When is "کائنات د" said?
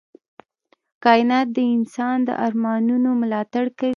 1.03-1.57